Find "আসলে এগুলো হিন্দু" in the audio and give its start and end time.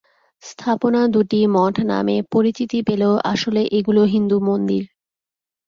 3.31-4.37